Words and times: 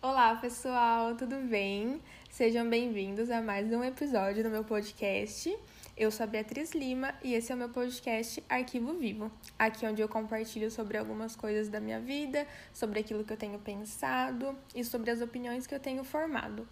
Olá, 0.00 0.36
pessoal, 0.36 1.16
tudo 1.16 1.34
bem? 1.48 2.00
Sejam 2.30 2.70
bem-vindos 2.70 3.32
a 3.32 3.42
mais 3.42 3.72
um 3.72 3.82
episódio 3.82 4.44
do 4.44 4.48
meu 4.48 4.62
podcast. 4.62 5.52
Eu 5.96 6.12
sou 6.12 6.22
a 6.22 6.26
Beatriz 6.28 6.70
Lima 6.70 7.12
e 7.20 7.34
esse 7.34 7.50
é 7.50 7.54
o 7.56 7.58
meu 7.58 7.68
podcast 7.68 8.40
Arquivo 8.48 8.94
Vivo. 8.94 9.28
Aqui 9.58 9.84
é 9.84 9.90
onde 9.90 10.00
eu 10.00 10.08
compartilho 10.08 10.70
sobre 10.70 10.96
algumas 10.96 11.34
coisas 11.34 11.68
da 11.68 11.80
minha 11.80 11.98
vida, 11.98 12.46
sobre 12.72 13.00
aquilo 13.00 13.24
que 13.24 13.32
eu 13.32 13.36
tenho 13.36 13.58
pensado 13.58 14.56
e 14.72 14.84
sobre 14.84 15.10
as 15.10 15.20
opiniões 15.20 15.66
que 15.66 15.74
eu 15.74 15.80
tenho 15.80 16.04
formado. 16.04 16.68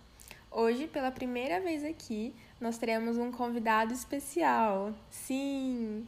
Hoje, 0.49 0.87
pela 0.87 1.11
primeira 1.11 1.61
vez 1.61 1.83
aqui, 1.83 2.33
nós 2.61 2.79
teremos 2.79 3.19
um 3.19 3.33
convidado 3.33 3.93
especial. 3.93 4.95
Sim! 5.11 6.07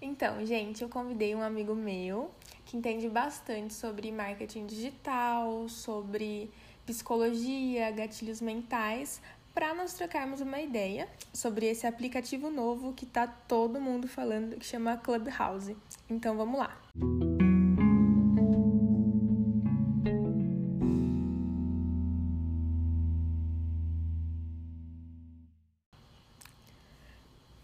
Então, 0.00 0.44
gente, 0.46 0.82
eu 0.82 0.88
convidei 0.88 1.34
um 1.34 1.42
amigo 1.42 1.74
meu 1.74 2.30
que 2.64 2.76
entende 2.76 3.08
bastante 3.08 3.74
sobre 3.74 4.12
marketing 4.12 4.66
digital, 4.66 5.68
sobre 5.68 6.50
psicologia, 6.86 7.90
gatilhos 7.90 8.40
mentais, 8.40 9.20
para 9.52 9.74
nós 9.74 9.94
trocarmos 9.94 10.40
uma 10.40 10.60
ideia 10.60 11.08
sobre 11.32 11.66
esse 11.66 11.84
aplicativo 11.84 12.48
novo 12.48 12.92
que 12.92 13.04
tá 13.04 13.26
todo 13.26 13.80
mundo 13.80 14.06
falando, 14.06 14.56
que 14.56 14.64
chama 14.64 14.96
Clubhouse. 14.96 15.76
Então 16.08 16.36
vamos 16.36 16.60
lá. 16.60 16.78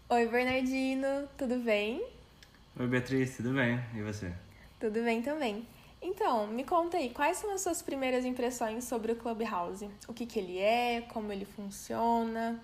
Oi, 0.09 0.27
Bernardino, 0.27 1.27
tudo 1.37 1.59
bem? 1.59 2.14
Oi, 2.77 2.87
Beatriz, 2.87 3.37
tudo 3.37 3.53
bem? 3.53 3.79
E 3.95 4.01
você? 4.01 4.33
Tudo 4.77 5.01
bem 5.01 5.21
também. 5.21 5.65
Então, 6.01 6.45
me 6.45 6.65
conta 6.65 6.97
aí, 6.97 7.09
quais 7.09 7.37
são 7.37 7.53
as 7.53 7.61
suas 7.61 7.81
primeiras 7.81 8.25
impressões 8.25 8.83
sobre 8.83 9.13
o 9.13 9.15
Clubhouse? 9.15 9.89
O 10.09 10.13
que, 10.13 10.25
que 10.25 10.37
ele 10.37 10.57
é, 10.57 10.99
como 11.07 11.31
ele 11.31 11.45
funciona? 11.45 12.59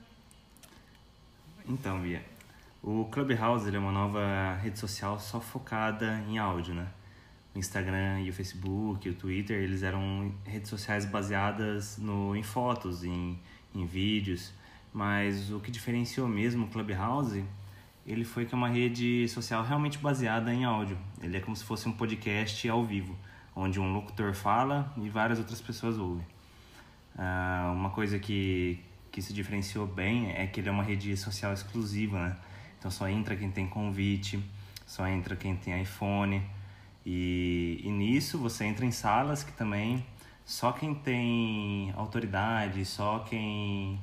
Então, 1.65 2.01
Bia, 2.01 2.21
o 2.83 3.05
Clubhouse 3.05 3.73
é 3.73 3.79
uma 3.79 3.93
nova 3.93 4.55
rede 4.55 4.77
social 4.77 5.17
só 5.17 5.39
focada 5.39 6.21
em 6.27 6.37
áudio, 6.37 6.73
né? 6.73 6.89
O 7.55 7.57
Instagram 7.59 8.19
e 8.19 8.29
o 8.29 8.33
Facebook, 8.33 9.07
o 9.07 9.13
Twitter, 9.13 9.63
eles 9.63 9.81
eram 9.81 10.35
redes 10.43 10.69
sociais 10.69 11.05
baseadas 11.05 11.97
no, 11.97 12.35
em 12.35 12.43
fotos, 12.43 13.05
em, 13.05 13.39
em 13.73 13.85
vídeos, 13.85 14.51
mas 14.91 15.49
o 15.51 15.61
que 15.61 15.71
diferenciou 15.71 16.27
mesmo 16.27 16.65
o 16.65 16.69
Clubhouse 16.69 17.45
ele 18.05 18.23
foi 18.23 18.45
que 18.45 18.53
é 18.53 18.57
uma 18.57 18.69
rede 18.69 19.27
social 19.29 19.63
realmente 19.63 19.97
baseada 19.97 20.53
em 20.53 20.65
áudio. 20.65 20.97
Ele 21.21 21.37
é 21.37 21.39
como 21.39 21.55
se 21.55 21.63
fosse 21.63 21.87
um 21.87 21.91
podcast 21.91 22.67
ao 22.69 22.83
vivo, 22.83 23.17
onde 23.55 23.79
um 23.79 23.93
locutor 23.93 24.33
fala 24.33 24.91
e 24.97 25.09
várias 25.09 25.39
outras 25.39 25.61
pessoas 25.61 25.97
ouvem. 25.97 26.25
Uh, 27.15 27.73
uma 27.73 27.89
coisa 27.89 28.17
que, 28.17 28.79
que 29.11 29.21
se 29.21 29.33
diferenciou 29.33 29.85
bem 29.85 30.31
é 30.31 30.47
que 30.47 30.59
ele 30.59 30.69
é 30.69 30.71
uma 30.71 30.83
rede 30.83 31.15
social 31.15 31.53
exclusiva, 31.53 32.27
né? 32.27 32.37
Então 32.79 32.89
só 32.89 33.07
entra 33.07 33.35
quem 33.35 33.51
tem 33.51 33.67
convite, 33.67 34.43
só 34.87 35.07
entra 35.07 35.35
quem 35.35 35.55
tem 35.55 35.79
iPhone. 35.81 36.41
E, 37.05 37.81
e 37.83 37.91
nisso 37.91 38.37
você 38.39 38.65
entra 38.65 38.85
em 38.85 38.91
salas 38.91 39.43
que 39.43 39.51
também 39.51 40.03
só 40.43 40.71
quem 40.71 40.93
tem 40.95 41.93
autoridade, 41.95 42.83
só 42.85 43.19
quem 43.19 43.99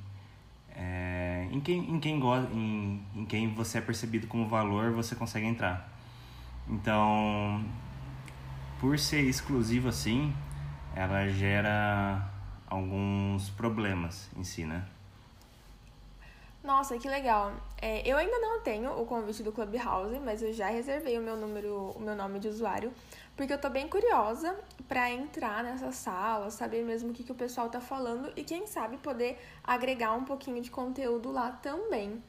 é, 0.78 1.48
em 1.50 1.60
quem 1.60 1.90
em 1.90 1.98
quem 1.98 2.20
em, 2.52 3.02
em 3.16 3.24
quem 3.26 3.52
você 3.52 3.78
é 3.78 3.80
percebido 3.80 4.28
como 4.28 4.48
valor 4.48 4.92
você 4.92 5.16
consegue 5.16 5.46
entrar. 5.46 5.90
Então 6.68 7.64
por 8.80 8.96
ser 8.98 9.22
exclusivo 9.22 9.88
assim 9.88 10.32
ela 10.94 11.28
gera 11.28 12.30
alguns 12.68 13.50
problemas 13.50 14.30
em 14.36 14.44
si 14.44 14.64
né 14.64 14.84
nossa, 16.62 16.98
que 16.98 17.08
legal. 17.08 17.52
É, 17.80 18.06
eu 18.06 18.16
ainda 18.16 18.38
não 18.38 18.60
tenho 18.60 18.90
o 19.00 19.06
convite 19.06 19.42
do 19.42 19.52
Clubhouse, 19.52 20.18
mas 20.18 20.42
eu 20.42 20.52
já 20.52 20.68
reservei 20.68 21.16
o 21.16 21.22
meu 21.22 21.36
número, 21.36 21.92
o 21.96 22.00
meu 22.00 22.16
nome 22.16 22.40
de 22.40 22.48
usuário, 22.48 22.92
porque 23.36 23.52
eu 23.52 23.60
tô 23.60 23.70
bem 23.70 23.86
curiosa 23.88 24.58
para 24.88 25.10
entrar 25.10 25.62
nessa 25.62 25.92
sala, 25.92 26.50
saber 26.50 26.84
mesmo 26.84 27.10
o 27.10 27.12
que, 27.12 27.22
que 27.22 27.32
o 27.32 27.36
pessoal 27.36 27.68
tá 27.68 27.80
falando 27.80 28.32
e 28.34 28.42
quem 28.42 28.66
sabe 28.66 28.96
poder 28.96 29.38
agregar 29.62 30.12
um 30.12 30.24
pouquinho 30.24 30.60
de 30.60 30.70
conteúdo 30.70 31.30
lá 31.30 31.52
também. 31.52 32.22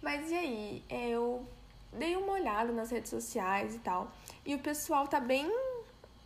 Mas 0.00 0.30
e 0.30 0.34
aí? 0.34 0.84
Eu 0.88 1.44
dei 1.92 2.16
uma 2.16 2.32
olhada 2.32 2.72
nas 2.72 2.90
redes 2.90 3.10
sociais 3.10 3.74
e 3.74 3.78
tal, 3.80 4.10
e 4.46 4.54
o 4.54 4.58
pessoal 4.58 5.08
tá 5.08 5.18
bem 5.18 5.50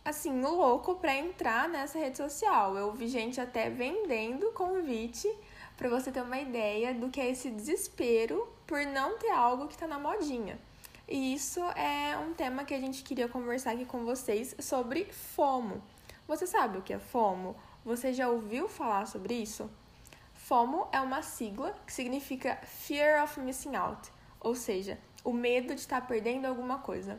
assim, 0.05 0.41
louco 0.41 0.95
para 0.95 1.15
entrar 1.15 1.69
nessa 1.69 1.97
rede 1.97 2.17
social. 2.17 2.75
Eu 2.75 2.91
vi 2.91 3.07
gente 3.07 3.39
até 3.39 3.69
vendendo 3.69 4.51
convite 4.53 5.27
para 5.79 5.87
você 5.87 6.11
ter 6.11 6.21
uma 6.21 6.37
ideia 6.37 6.93
do 6.93 7.09
que 7.09 7.21
é 7.21 7.29
esse 7.29 7.49
desespero 7.49 8.45
por 8.67 8.85
não 8.85 9.17
ter 9.17 9.31
algo 9.31 9.65
que 9.65 9.75
está 9.75 9.87
na 9.87 9.97
modinha. 9.97 10.59
E 11.07 11.33
isso 11.33 11.61
é 11.71 12.17
um 12.17 12.33
tema 12.33 12.65
que 12.65 12.73
a 12.73 12.79
gente 12.81 13.01
queria 13.01 13.29
conversar 13.29 13.71
aqui 13.71 13.85
com 13.85 14.03
vocês 14.03 14.53
sobre 14.59 15.05
FOMO. 15.05 15.81
Você 16.27 16.45
sabe 16.45 16.77
o 16.77 16.81
que 16.81 16.91
é 16.91 16.99
FOMO? 16.99 17.55
Você 17.85 18.11
já 18.11 18.27
ouviu 18.27 18.67
falar 18.67 19.05
sobre 19.05 19.33
isso? 19.35 19.71
FOMO 20.33 20.89
é 20.91 20.99
uma 20.99 21.21
sigla 21.21 21.73
que 21.87 21.93
significa 21.93 22.57
Fear 22.57 23.23
of 23.23 23.39
Missing 23.39 23.77
Out, 23.77 24.11
ou 24.41 24.55
seja, 24.55 24.99
o 25.23 25.31
medo 25.31 25.73
de 25.73 25.79
estar 25.79 26.05
perdendo 26.05 26.45
alguma 26.45 26.79
coisa. 26.79 27.17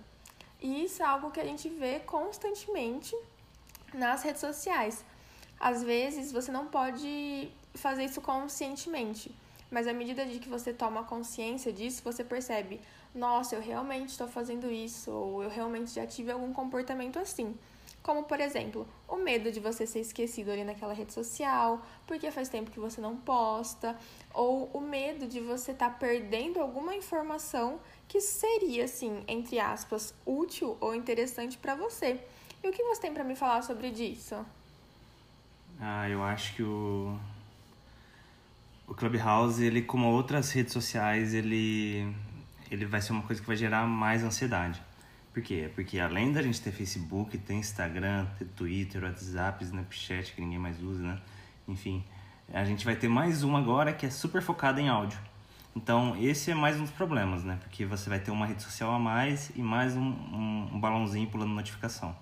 E 0.61 0.85
isso 0.85 1.03
é 1.03 1.07
algo 1.07 1.31
que 1.31 1.41
a 1.41 1.45
gente 1.45 1.67
vê 1.71 2.01
constantemente 2.01 3.17
nas 3.95 4.23
redes 4.23 4.43
sociais. 4.43 5.03
Às 5.59 5.83
vezes 5.83 6.31
você 6.31 6.53
não 6.53 6.67
pode 6.67 7.51
fazer 7.75 8.05
isso 8.05 8.21
conscientemente. 8.21 9.35
Mas 9.71 9.87
à 9.87 9.93
medida 9.93 10.27
de 10.27 10.39
que 10.39 10.49
você 10.49 10.73
toma 10.73 11.05
consciência 11.05 11.73
disso, 11.73 12.03
você 12.05 12.25
percebe, 12.25 12.81
nossa, 13.15 13.55
eu 13.55 13.63
realmente 13.63 14.11
estou 14.11 14.27
fazendo 14.27 14.71
isso, 14.71 15.11
ou 15.11 15.45
eu 15.45 15.51
realmente 15.51 15.93
já 15.93 16.07
tive 16.07 16.33
algum 16.33 16.53
comportamento 16.53 17.19
assim. 17.19 17.57
Como, 18.03 18.25
por 18.25 18.41
exemplo, 18.41 18.89
o 19.07 19.17
medo 19.17 19.53
de 19.53 19.61
você 19.61 19.87
ser 19.87 20.01
esquecido 20.01 20.51
ali 20.51 20.65
naquela 20.65 20.95
rede 20.95 21.13
social, 21.13 21.85
porque 22.07 22.31
faz 22.31 22.49
tempo 22.49 22.71
que 22.71 22.81
você 22.81 23.01
não 23.01 23.17
posta, 23.17 23.97
ou 24.33 24.71
o 24.73 24.81
medo 24.81 25.27
de 25.27 25.39
você 25.39 25.73
estar 25.73 25.91
tá 25.91 25.97
perdendo 25.97 26.61
alguma 26.61 26.95
informação 26.95 27.79
que 28.09 28.21
seria, 28.21 28.85
assim, 28.85 29.23
entre 29.29 29.61
aspas, 29.61 30.15
útil 30.25 30.77
ou 30.81 30.95
interessante 30.95 31.59
para 31.59 31.75
você. 31.75 32.19
E 32.65 32.69
o 32.69 32.73
que 32.73 32.83
você 32.83 33.03
tem 33.03 33.13
para 33.13 33.23
me 33.23 33.37
falar 33.37 33.63
sobre 33.63 33.89
isso? 33.89 34.35
Ah, 35.79 36.09
eu 36.09 36.23
acho 36.23 36.55
que 36.57 36.63
o 36.63 37.19
Clubhouse, 39.01 39.65
ele 39.65 39.81
como 39.81 40.09
outras 40.09 40.53
redes 40.53 40.75
sociais, 40.75 41.33
ele 41.33 42.15
ele 42.71 42.85
vai 42.85 43.01
ser 43.01 43.13
uma 43.13 43.23
coisa 43.23 43.41
que 43.41 43.47
vai 43.47 43.57
gerar 43.57 43.87
mais 43.87 44.23
ansiedade. 44.23 44.81
Por 45.33 45.43
quê? 45.43 45.71
Porque 45.75 45.99
além 45.99 46.33
da 46.33 46.43
gente 46.43 46.61
ter 46.61 46.71
Facebook, 46.71 47.39
tem 47.39 47.59
Instagram, 47.61 48.27
ter 48.39 48.45
Twitter, 48.49 49.03
WhatsApp, 49.03 49.65
Snapchat, 49.65 50.35
que 50.35 50.41
ninguém 50.43 50.59
mais 50.59 50.83
usa, 50.83 51.03
né? 51.03 51.19
Enfim, 51.67 52.05
a 52.53 52.63
gente 52.63 52.85
vai 52.85 52.95
ter 52.95 53.09
mais 53.09 53.43
uma 53.43 53.59
agora 53.59 53.91
que 53.93 54.05
é 54.05 54.11
super 54.11 54.43
focada 54.43 54.81
em 54.81 54.91
áudio. 54.91 55.19
Então, 55.75 56.15
esse 56.21 56.51
é 56.51 56.55
mais 56.55 56.77
um 56.77 56.83
dos 56.83 56.91
problemas, 56.91 57.43
né? 57.43 57.59
Porque 57.63 57.87
você 57.87 58.11
vai 58.11 58.19
ter 58.19 58.31
uma 58.31 58.45
rede 58.45 58.63
social 58.63 58.93
a 58.93 58.99
mais 58.99 59.51
e 59.57 59.63
mais 59.63 59.97
um, 59.97 60.03
um, 60.03 60.71
um 60.75 60.81
balãozinho 60.81 61.27
pulando 61.31 61.55
notificação. 61.55 62.15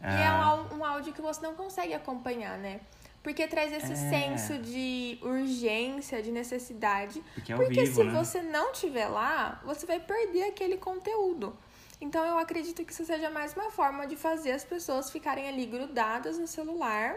E 0.00 0.06
é, 0.06 0.24
é 0.24 0.32
um, 0.32 0.78
um 0.78 0.84
áudio 0.84 1.12
que 1.12 1.22
você 1.22 1.40
não 1.42 1.54
consegue 1.54 1.94
acompanhar, 1.94 2.58
né? 2.58 2.80
Porque 3.22 3.46
traz 3.46 3.72
esse 3.72 3.92
é... 3.92 3.96
senso 3.96 4.58
de 4.58 5.18
urgência, 5.22 6.20
de 6.20 6.32
necessidade. 6.32 7.22
Porque, 7.34 7.52
é 7.52 7.56
porque 7.56 7.82
vivo, 7.82 7.94
se 7.94 8.04
né? 8.04 8.12
você 8.12 8.42
não 8.42 8.72
tiver 8.72 9.06
lá, 9.06 9.60
você 9.64 9.86
vai 9.86 10.00
perder 10.00 10.44
aquele 10.44 10.76
conteúdo. 10.76 11.56
Então 12.00 12.24
eu 12.24 12.36
acredito 12.36 12.84
que 12.84 12.92
isso 12.92 13.04
seja 13.04 13.30
mais 13.30 13.54
uma 13.54 13.70
forma 13.70 14.08
de 14.08 14.16
fazer 14.16 14.50
as 14.50 14.64
pessoas 14.64 15.08
ficarem 15.08 15.48
ali 15.48 15.66
grudadas 15.66 16.36
no 16.36 16.48
celular, 16.48 17.16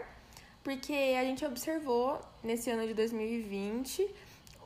porque 0.62 1.16
a 1.18 1.24
gente 1.24 1.44
observou 1.44 2.20
nesse 2.42 2.70
ano 2.70 2.86
de 2.86 2.94
2020 2.94 4.08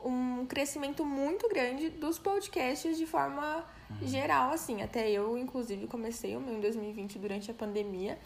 um 0.03 0.45
crescimento 0.45 1.05
muito 1.05 1.47
grande 1.47 1.89
dos 1.89 2.17
podcasts 2.17 2.97
de 2.97 3.05
forma 3.05 3.65
uhum. 3.89 4.07
geral, 4.07 4.51
assim. 4.51 4.81
Até 4.81 5.09
eu, 5.09 5.37
inclusive, 5.37 5.87
comecei 5.87 6.35
o 6.35 6.39
meu 6.39 6.55
em 6.55 6.59
2020 6.59 7.19
durante 7.19 7.51
a 7.51 7.53
pandemia. 7.53 8.17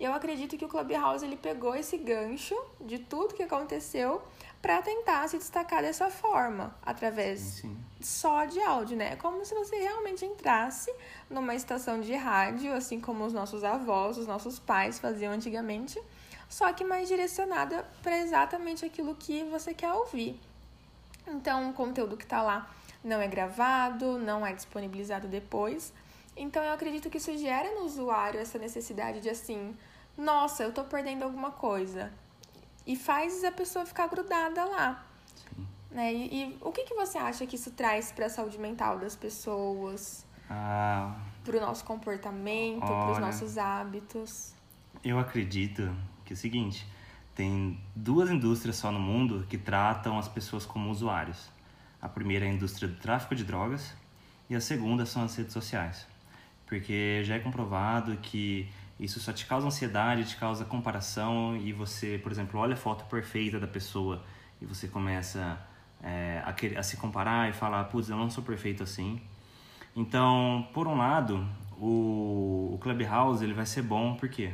Eu 0.00 0.12
acredito 0.12 0.56
que 0.56 0.64
o 0.64 0.68
Clubhouse 0.68 1.24
ele 1.24 1.36
pegou 1.36 1.74
esse 1.74 1.96
gancho 1.96 2.56
de 2.80 2.98
tudo 2.98 3.34
que 3.34 3.42
aconteceu 3.42 4.22
para 4.60 4.80
tentar 4.80 5.28
se 5.28 5.38
destacar 5.38 5.82
dessa 5.82 6.08
forma, 6.08 6.74
através 6.86 7.40
sim, 7.40 7.68
sim. 7.68 7.76
só 8.00 8.44
de 8.44 8.60
áudio, 8.62 8.96
né? 8.96 9.12
É 9.12 9.16
como 9.16 9.44
se 9.44 9.54
você 9.54 9.76
realmente 9.76 10.24
entrasse 10.24 10.92
numa 11.28 11.54
estação 11.54 12.00
de 12.00 12.14
rádio, 12.14 12.72
assim 12.72 13.00
como 13.00 13.24
os 13.24 13.32
nossos 13.32 13.64
avós, 13.64 14.16
os 14.18 14.26
nossos 14.26 14.60
pais 14.60 15.00
faziam 15.00 15.32
antigamente, 15.32 16.00
só 16.48 16.72
que 16.72 16.84
mais 16.84 17.08
direcionada 17.08 17.84
para 18.02 18.18
exatamente 18.18 18.84
aquilo 18.84 19.16
que 19.16 19.42
você 19.44 19.74
quer 19.74 19.92
ouvir. 19.92 20.38
Então, 21.26 21.70
o 21.70 21.72
conteúdo 21.72 22.16
que 22.16 22.24
está 22.24 22.42
lá 22.42 22.70
não 23.02 23.20
é 23.20 23.26
gravado, 23.26 24.18
não 24.18 24.46
é 24.46 24.52
disponibilizado 24.52 25.26
depois. 25.26 25.92
Então, 26.36 26.62
eu 26.62 26.72
acredito 26.72 27.10
que 27.10 27.18
isso 27.18 27.36
gera 27.36 27.70
no 27.74 27.84
usuário 27.84 28.40
essa 28.40 28.58
necessidade 28.58 29.20
de 29.20 29.28
assim, 29.28 29.76
nossa, 30.16 30.62
eu 30.64 30.72
tô 30.72 30.82
perdendo 30.84 31.22
alguma 31.24 31.50
coisa. 31.50 32.12
e 32.86 32.96
faz 32.96 33.44
a 33.44 33.52
pessoa 33.52 33.86
ficar 33.86 34.08
grudada 34.08 34.64
lá. 34.64 35.04
Sim. 35.36 35.66
Né? 35.90 36.12
E, 36.12 36.42
e 36.42 36.58
o 36.60 36.72
que, 36.72 36.82
que 36.84 36.94
você 36.94 37.16
acha 37.18 37.46
que 37.46 37.54
isso 37.56 37.70
traz 37.70 38.10
para 38.10 38.26
a 38.26 38.28
saúde 38.28 38.58
mental 38.58 38.98
das 38.98 39.14
pessoas? 39.14 40.26
Ah, 40.50 41.14
Para 41.44 41.56
o 41.58 41.60
nosso 41.60 41.84
comportamento, 41.84 42.80
para 42.86 43.12
os 43.12 43.18
nossos 43.18 43.56
hábitos? 43.58 44.52
eu 45.04 45.18
acredito 45.18 45.90
que 46.24 46.32
é 46.32 46.34
o 46.34 46.36
seguinte, 46.36 46.86
tem 47.34 47.80
duas 47.94 48.30
indústrias 48.30 48.76
só 48.76 48.90
no 48.92 49.00
mundo 49.00 49.46
que 49.48 49.56
tratam 49.58 50.18
as 50.18 50.28
pessoas 50.28 50.64
como 50.66 50.90
usuários. 50.90 51.50
A 52.00 52.08
primeira 52.08 52.44
é 52.46 52.48
a 52.48 52.52
indústria 52.52 52.88
do 52.88 52.96
tráfico 52.96 53.34
de 53.34 53.44
drogas 53.44 53.94
e 54.50 54.54
a 54.56 54.60
segunda 54.60 55.06
são 55.06 55.22
as 55.24 55.34
redes 55.36 55.52
sociais. 55.52 56.06
Porque 56.66 57.22
já 57.24 57.36
é 57.36 57.38
comprovado 57.38 58.16
que 58.18 58.68
isso 58.98 59.18
só 59.20 59.32
te 59.32 59.46
causa 59.46 59.66
ansiedade, 59.66 60.24
te 60.24 60.36
causa 60.36 60.64
comparação 60.64 61.56
e 61.56 61.72
você, 61.72 62.18
por 62.22 62.30
exemplo, 62.30 62.60
olha 62.60 62.74
a 62.74 62.76
foto 62.76 63.04
perfeita 63.06 63.58
da 63.58 63.66
pessoa 63.66 64.22
e 64.60 64.64
você 64.64 64.86
começa 64.86 65.58
é, 66.02 66.42
a, 66.44 66.52
querer, 66.52 66.78
a 66.78 66.82
se 66.82 66.96
comparar 66.96 67.50
e 67.50 67.52
falar, 67.52 67.84
putz, 67.84 68.08
eu 68.08 68.16
não 68.16 68.30
sou 68.30 68.44
perfeito 68.44 68.82
assim. 68.82 69.20
Então, 69.94 70.68
por 70.72 70.86
um 70.86 70.96
lado, 70.96 71.46
o, 71.78 72.70
o 72.74 72.78
Clubhouse 72.80 73.42
ele 73.44 73.54
vai 73.54 73.66
ser 73.66 73.82
bom, 73.82 74.14
por 74.14 74.28
quê? 74.28 74.52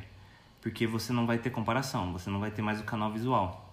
Porque 0.61 0.87
você 0.87 1.13
não 1.13 1.27
vai 1.27 1.39
ter 1.39 1.51
comparação, 1.51 2.13
você 2.13 2.31
não 2.31 2.41
vai 2.41 2.51
ter 2.51 2.63
mais 2.63 2.81
o 2.81 2.85
canal 2.85 3.13
visual. 3.13 3.68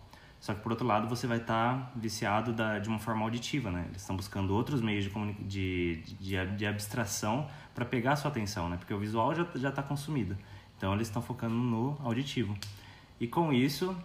Só 0.46 0.54
que 0.54 0.62
por 0.62 0.72
outro 0.72 0.86
lado, 0.86 1.08
você 1.08 1.26
vai 1.26 1.38
estar 1.38 1.92
viciado 1.96 2.54
da, 2.54 2.78
de 2.78 2.88
uma 2.88 3.00
forma 3.00 3.24
auditiva, 3.24 3.72
né? 3.72 3.86
Eles 3.90 4.02
estão 4.02 4.16
buscando 4.16 4.54
outros 4.54 4.80
meios 4.80 5.04
de, 5.04 5.12
de, 5.42 6.04
de, 6.20 6.56
de 6.56 6.68
abstração 6.68 7.48
para 7.74 7.84
pegar 7.84 8.12
a 8.12 8.16
sua 8.16 8.30
atenção, 8.30 8.70
né? 8.70 8.78
Porque 8.78 8.94
o 8.94 9.00
visual 9.00 9.34
já 9.34 9.70
está 9.70 9.82
consumido. 9.82 10.38
Então 10.78 10.94
eles 10.94 11.08
estão 11.08 11.20
focando 11.20 11.56
no 11.56 11.98
auditivo. 12.04 12.56
E 13.20 13.26
com 13.28 13.52
isso, 13.52 13.98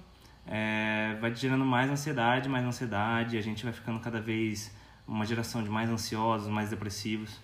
é, 0.47 1.15
vai 1.21 1.35
gerando 1.35 1.67
mais 1.67 1.91
ansiedade, 1.91 2.49
mais 2.49 2.65
ansiedade, 2.65 3.37
a 3.37 3.43
gente 3.43 3.63
vai 3.63 3.75
ficando 3.75 4.01
cada 4.01 4.19
vez 4.19 4.75
uma 5.07 5.27
geração 5.27 5.63
de 5.63 5.69
mais 5.69 5.91
ansiosos, 5.91 6.49
mais 6.49 6.71
depressivos. 6.71 7.39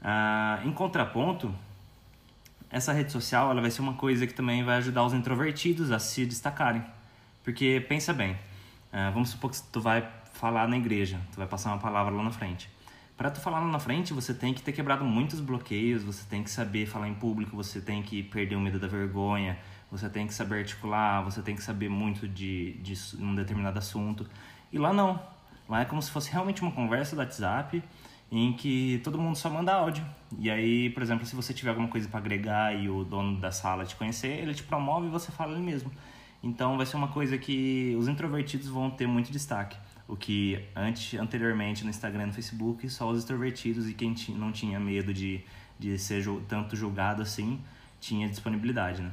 Ah, 0.00 0.58
em 0.64 0.72
contraponto, 0.72 1.54
essa 2.70 2.94
rede 2.94 3.12
social 3.12 3.50
ela 3.50 3.60
vai 3.60 3.70
ser 3.70 3.82
uma 3.82 3.92
coisa 3.92 4.26
que 4.26 4.32
também 4.32 4.64
vai 4.64 4.78
ajudar 4.78 5.04
os 5.04 5.12
introvertidos 5.12 5.90
a 5.90 5.98
se 5.98 6.24
destacarem. 6.24 6.95
Porque 7.46 7.80
pensa 7.88 8.12
bem, 8.12 8.36
ah, 8.92 9.10
vamos 9.10 9.28
supor 9.28 9.52
que 9.52 9.62
tu 9.70 9.80
vai 9.80 10.04
falar 10.32 10.66
na 10.66 10.76
igreja, 10.76 11.20
tu 11.30 11.36
vai 11.36 11.46
passar 11.46 11.70
uma 11.70 11.78
palavra 11.78 12.12
lá 12.12 12.24
na 12.24 12.32
frente. 12.32 12.68
Para 13.16 13.30
tu 13.30 13.40
falar 13.40 13.60
lá 13.60 13.68
na 13.68 13.78
frente, 13.78 14.12
você 14.12 14.34
tem 14.34 14.52
que 14.52 14.60
ter 14.60 14.72
quebrado 14.72 15.04
muitos 15.04 15.38
bloqueios, 15.38 16.02
você 16.02 16.24
tem 16.28 16.42
que 16.42 16.50
saber 16.50 16.86
falar 16.86 17.06
em 17.06 17.14
público, 17.14 17.54
você 17.54 17.80
tem 17.80 18.02
que 18.02 18.24
perder 18.24 18.56
o 18.56 18.60
medo 18.60 18.80
da 18.80 18.88
vergonha, 18.88 19.56
você 19.88 20.08
tem 20.08 20.26
que 20.26 20.34
saber 20.34 20.58
articular, 20.58 21.22
você 21.22 21.40
tem 21.40 21.54
que 21.54 21.62
saber 21.62 21.88
muito 21.88 22.26
de, 22.26 22.72
de 22.82 22.94
um 23.20 23.32
determinado 23.32 23.78
assunto. 23.78 24.28
E 24.72 24.76
lá 24.76 24.92
não. 24.92 25.22
Lá 25.68 25.82
é 25.82 25.84
como 25.84 26.02
se 26.02 26.10
fosse 26.10 26.32
realmente 26.32 26.62
uma 26.62 26.72
conversa 26.72 27.14
do 27.14 27.20
WhatsApp 27.20 27.80
em 28.28 28.54
que 28.54 29.00
todo 29.04 29.20
mundo 29.20 29.36
só 29.36 29.48
manda 29.48 29.72
áudio. 29.72 30.04
E 30.36 30.50
aí, 30.50 30.90
por 30.90 31.00
exemplo, 31.00 31.24
se 31.24 31.36
você 31.36 31.54
tiver 31.54 31.70
alguma 31.70 31.86
coisa 31.86 32.08
para 32.08 32.18
agregar 32.18 32.74
e 32.74 32.90
o 32.90 33.04
dono 33.04 33.40
da 33.40 33.52
sala 33.52 33.84
te 33.84 33.94
conhecer, 33.94 34.32
ele 34.32 34.52
te 34.52 34.64
promove 34.64 35.06
e 35.06 35.10
você 35.10 35.30
fala 35.30 35.52
ele 35.52 35.62
mesmo. 35.62 35.92
Então 36.42 36.76
vai 36.76 36.86
ser 36.86 36.96
uma 36.96 37.08
coisa 37.08 37.36
que 37.36 37.94
os 37.98 38.08
introvertidos 38.08 38.68
vão 38.68 38.90
ter 38.90 39.06
muito 39.06 39.32
destaque. 39.32 39.76
O 40.08 40.16
que 40.16 40.62
antes, 40.74 41.18
anteriormente 41.18 41.82
no 41.82 41.90
Instagram 41.90 42.24
e 42.24 42.26
no 42.26 42.32
Facebook, 42.32 42.88
só 42.88 43.10
os 43.10 43.18
extrovertidos 43.18 43.88
e 43.88 43.94
quem 43.94 44.14
não 44.30 44.52
tinha 44.52 44.78
medo 44.78 45.12
de, 45.12 45.44
de 45.78 45.98
ser 45.98 46.24
tanto 46.48 46.76
julgado 46.76 47.22
assim, 47.22 47.60
tinha 48.00 48.28
disponibilidade, 48.28 49.02
né? 49.02 49.10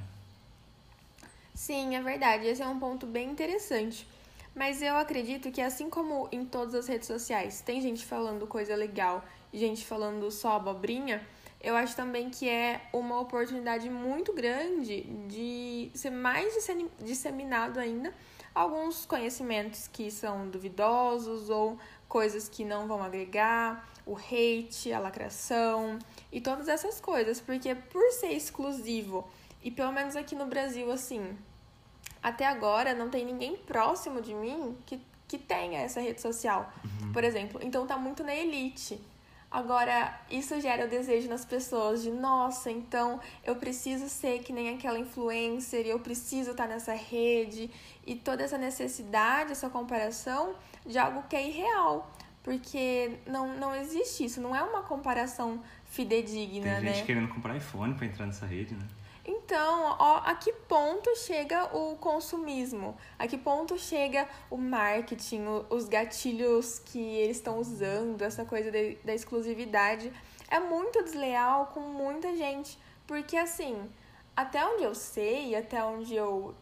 Sim, 1.54 1.96
é 1.96 2.02
verdade. 2.02 2.46
Esse 2.46 2.62
é 2.62 2.68
um 2.68 2.80
ponto 2.80 3.06
bem 3.06 3.30
interessante. 3.30 4.08
Mas 4.56 4.82
eu 4.82 4.96
acredito 4.98 5.52
que, 5.52 5.62
assim 5.62 5.90
como 5.90 6.28
em 6.32 6.46
todas 6.46 6.76
as 6.76 6.88
redes 6.88 7.08
sociais, 7.08 7.62
tem 7.62 7.82
gente 7.82 8.06
falando 8.06 8.46
coisa 8.46 8.76
legal 8.76 9.26
e 9.52 9.58
gente 9.58 9.84
falando 9.86 10.30
só 10.30 10.58
abobrinha, 10.58 11.22
eu 11.64 11.76
acho 11.78 11.96
também 11.96 12.30
que 12.30 12.50
é 12.50 12.82
uma 12.92 13.20
oportunidade 13.22 13.90
muito 13.90 14.34
grande 14.34 15.02
de 15.28 15.90
ser 15.96 16.10
mais 16.10 16.54
dissemi- 16.54 16.92
disseminado 17.00 17.80
ainda 17.80 18.14
alguns 18.54 19.06
conhecimentos 19.06 19.88
que 19.88 20.12
são 20.12 20.50
duvidosos 20.50 21.50
ou 21.50 21.80
coisas 22.08 22.48
que 22.50 22.64
não 22.66 22.86
vão 22.88 23.02
agregar, 23.02 23.88
o 24.06 24.16
hate, 24.16 24.92
a 24.92 25.00
lacração 25.00 25.98
e 26.32 26.42
todas 26.42 26.68
essas 26.68 27.00
coisas, 27.00 27.40
porque 27.40 27.74
por 27.74 28.12
ser 28.12 28.34
exclusivo 28.34 29.28
e 29.64 29.72
pelo 29.72 29.92
menos 29.94 30.16
aqui 30.18 30.36
no 30.36 30.46
Brasil 30.46 30.92
assim, 30.92 31.36
até 32.22 32.46
agora 32.46 32.94
não 32.94 33.10
tem 33.10 33.26
ninguém 33.26 33.56
próximo 33.56 34.22
de 34.22 34.34
mim 34.34 34.78
que, 34.86 35.00
que 35.28 35.38
tenha 35.38 35.80
essa 35.80 36.02
rede 36.02 36.22
social, 36.22 36.72
por 37.14 37.24
exemplo. 37.24 37.60
Então 37.64 37.88
tá 37.88 37.98
muito 37.98 38.24
na 38.24 38.36
elite. 38.36 39.00
Agora, 39.54 40.20
isso 40.32 40.60
gera 40.60 40.88
o 40.88 40.90
desejo 40.90 41.30
nas 41.30 41.46
pessoas 41.46 42.02
de, 42.02 42.10
nossa, 42.10 42.72
então 42.72 43.20
eu 43.46 43.56
preciso 43.56 44.10
ser 44.10 44.40
que 44.40 44.52
nem 44.52 44.74
aquela 44.74 44.98
influencer, 44.98 45.86
eu 45.86 46.00
preciso 46.00 46.52
estar 46.52 46.68
nessa 46.68 46.94
rede, 46.94 47.70
e 48.04 48.16
toda 48.16 48.44
essa 48.44 48.58
necessidade, 48.58 49.52
essa 49.52 49.70
comparação 49.70 50.56
de 50.84 50.98
algo 50.98 51.22
que 51.30 51.36
é 51.36 51.48
irreal. 51.48 52.12
Porque 52.42 53.20
não, 53.28 53.56
não 53.56 53.76
existe 53.76 54.26
isso, 54.26 54.42
não 54.42 54.56
é 54.56 54.64
uma 54.64 54.82
comparação 54.82 55.62
fidedigna, 55.86 56.78
Tem 56.78 56.86
né? 56.86 56.94
gente 56.96 57.06
querendo 57.06 57.28
comprar 57.28 57.56
iPhone 57.56 57.94
para 57.94 58.08
entrar 58.08 58.26
nessa 58.26 58.48
rede, 58.48 58.74
né? 58.74 58.88
Então, 59.26 59.96
ó, 60.00 60.18
a 60.26 60.36
que 60.36 60.52
ponto 60.52 61.16
chega 61.16 61.66
o 61.76 61.96
consumismo? 61.96 62.98
A 63.18 63.26
que 63.28 63.38
ponto 63.38 63.78
chega 63.80 64.28
o 64.50 64.58
marketing, 64.58 65.46
os 65.70 65.88
gatilhos 65.88 66.80
que 66.80 67.00
eles 67.00 67.38
estão 67.38 67.58
usando, 67.60 68.22
essa 68.22 68.44
coisa 68.44 68.70
de- 68.70 68.96
da 69.04 69.14
exclusividade? 69.14 70.12
É 70.50 70.60
muito 70.60 71.02
desleal 71.04 71.68
com 71.68 71.80
muita 71.80 72.36
gente. 72.36 72.78
Porque, 73.08 73.38
assim, 73.38 73.90
até 74.36 74.66
onde 74.66 74.84
eu 74.84 74.94
sei, 74.94 75.56
até 75.56 75.82
onde 75.84 76.14
eu 76.16 76.54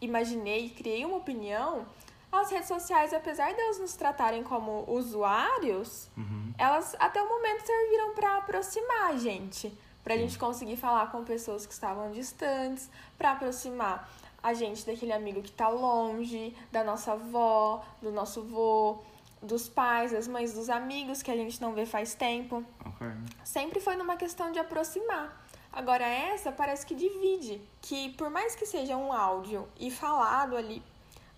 imaginei 0.00 0.66
e 0.66 0.70
criei 0.70 1.04
uma 1.04 1.16
opinião, 1.16 1.86
as 2.30 2.50
redes 2.50 2.68
sociais, 2.68 3.14
apesar 3.14 3.54
de 3.54 3.60
elas 3.60 3.78
nos 3.78 3.94
tratarem 3.94 4.42
como 4.42 4.84
usuários, 4.86 6.10
Uhum. 6.16 6.52
elas 6.58 6.94
até 6.98 7.22
o 7.22 7.28
momento 7.28 7.64
serviram 7.64 8.14
para 8.14 8.36
aproximar 8.36 9.12
a 9.12 9.16
gente, 9.16 9.72
para 10.06 10.14
a 10.14 10.18
gente 10.18 10.38
conseguir 10.38 10.76
falar 10.76 11.10
com 11.10 11.24
pessoas 11.24 11.66
que 11.66 11.72
estavam 11.72 12.12
distantes, 12.12 12.88
para 13.18 13.32
aproximar 13.32 14.08
a 14.40 14.54
gente 14.54 14.86
daquele 14.86 15.12
amigo 15.12 15.42
que 15.42 15.48
está 15.48 15.68
longe, 15.68 16.56
da 16.70 16.84
nossa 16.84 17.14
avó, 17.14 17.84
do 18.00 18.12
nosso 18.12 18.44
vô, 18.44 19.02
dos 19.42 19.68
pais, 19.68 20.12
das 20.12 20.28
mães, 20.28 20.54
dos 20.54 20.70
amigos 20.70 21.24
que 21.24 21.30
a 21.32 21.34
gente 21.34 21.60
não 21.60 21.72
vê 21.72 21.84
faz 21.84 22.14
tempo. 22.14 22.64
Concordo. 22.78 23.20
Sempre 23.42 23.80
foi 23.80 23.96
numa 23.96 24.16
questão 24.16 24.52
de 24.52 24.60
aproximar. 24.60 25.44
Agora 25.72 26.06
essa 26.06 26.52
parece 26.52 26.86
que 26.86 26.94
divide, 26.94 27.60
que 27.82 28.10
por 28.10 28.30
mais 28.30 28.54
que 28.54 28.64
seja 28.64 28.96
um 28.96 29.12
áudio 29.12 29.66
e 29.76 29.90
falado 29.90 30.56
ali 30.56 30.84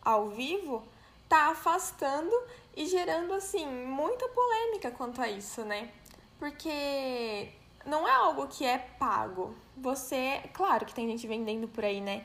ao 0.02 0.28
vivo, 0.28 0.86
tá 1.26 1.52
afastando 1.52 2.38
e 2.76 2.84
gerando 2.84 3.32
assim 3.32 3.66
muita 3.66 4.28
polêmica 4.28 4.90
quanto 4.90 5.22
a 5.22 5.28
isso, 5.30 5.62
né? 5.64 5.90
Porque 6.38 7.48
não 7.88 8.06
é 8.06 8.12
algo 8.12 8.46
que 8.46 8.64
é 8.64 8.78
pago. 8.78 9.54
Você, 9.76 10.40
claro 10.52 10.84
que 10.84 10.94
tem 10.94 11.08
gente 11.08 11.26
vendendo 11.26 11.66
por 11.66 11.84
aí, 11.84 12.00
né? 12.00 12.24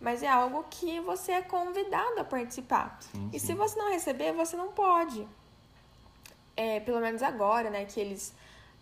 Mas 0.00 0.22
é 0.22 0.28
algo 0.28 0.64
que 0.70 1.00
você 1.00 1.32
é 1.32 1.42
convidado 1.42 2.20
a 2.20 2.24
participar. 2.24 2.98
Sim, 3.00 3.28
E 3.32 3.38
sim. 3.38 3.48
se 3.48 3.54
você 3.54 3.78
não 3.78 3.90
receber, 3.90 4.32
você 4.32 4.56
não 4.56 4.68
pode. 4.68 5.26
É, 6.56 6.80
pelo 6.80 7.00
menos 7.00 7.22
agora, 7.22 7.68
né, 7.68 7.84
que 7.84 8.00
eles 8.00 8.34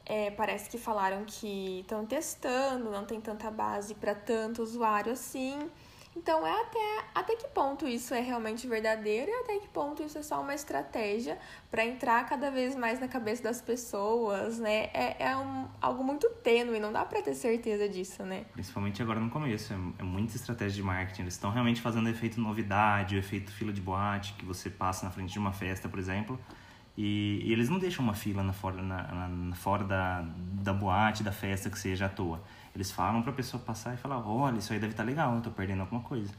é, 0.07 0.31
parece 0.31 0.71
que 0.71 0.79
falaram 0.79 1.25
que 1.25 1.81
estão 1.81 2.07
testando, 2.07 2.91
não 2.91 3.05
tem 3.05 3.21
tanta 3.21 3.51
base 3.51 3.95
para 3.95 4.15
tanto 4.15 4.63
usuário 4.63 5.13
assim. 5.13 5.71
Então 6.19 6.45
é 6.45 6.61
até, 6.63 7.05
até 7.15 7.37
que 7.37 7.47
ponto 7.49 7.87
isso 7.87 8.13
é 8.13 8.21
realmente 8.21 8.67
verdadeiro 8.67 9.31
e 9.31 9.35
até 9.35 9.59
que 9.61 9.69
ponto 9.69 10.03
isso 10.03 10.19
é 10.19 10.23
só 10.23 10.41
uma 10.41 10.53
estratégia 10.53 11.39
para 11.71 11.87
entrar 11.87 12.29
cada 12.29 12.51
vez 12.51 12.75
mais 12.75 12.99
na 12.99 13.07
cabeça 13.07 13.45
das 13.45 13.63
pessoas, 13.63 14.59
né? 14.59 14.91
É, 14.93 15.17
é 15.31 15.37
um, 15.37 15.69
algo 15.81 16.03
muito 16.03 16.29
tênue, 16.43 16.81
não 16.81 16.93
dá 16.93 17.05
para 17.05 17.23
ter 17.23 17.35
certeza 17.35 17.89
disso, 17.89 18.25
né? 18.25 18.47
Principalmente 18.53 19.01
agora 19.01 19.21
no 19.21 19.31
começo, 19.31 19.73
é, 19.73 19.77
é 20.01 20.03
muita 20.03 20.35
estratégia 20.35 20.75
de 20.75 20.83
marketing. 20.83 21.23
Eles 21.23 21.35
estão 21.35 21.53
realmente 21.53 21.81
fazendo 21.81 22.09
efeito 22.09 22.41
novidade, 22.41 23.15
o 23.15 23.19
efeito 23.19 23.53
fila 23.53 23.73
de 23.73 23.81
boate, 23.81 24.33
que 24.33 24.45
você 24.45 24.69
passa 24.69 25.07
na 25.07 25.13
frente 25.13 25.33
de 25.33 25.39
uma 25.39 25.53
festa, 25.53 25.89
por 25.89 26.01
exemplo, 26.01 26.39
e, 27.01 27.53
eles 27.53 27.69
não 27.69 27.79
deixam 27.79 28.05
uma 28.05 28.15
fila 28.15 28.43
na 28.43 28.53
fora, 28.53 28.83
na, 28.83 29.03
na- 29.29 29.55
fora 29.57 29.85
da, 29.85 30.25
da 30.63 30.73
boate, 30.73 31.23
da 31.23 31.33
festa, 31.33 31.71
que 31.71 31.79
seja 31.79 32.07
à 32.07 32.09
toa. 32.09 32.43
Eles 32.75 32.91
falam 32.91 33.23
pra 33.23 33.33
pessoa 33.33 33.63
passar 33.63 33.95
e 33.95 33.97
falar, 33.97 34.19
olha, 34.27 34.59
isso 34.59 34.73
aí 34.73 34.79
deve 34.79 34.93
estar 34.93 35.05
legal, 35.05 35.35
eu 35.37 35.41
tô 35.41 35.51
perdendo 35.51 35.81
alguma 35.81 36.01
coisa. 36.03 36.33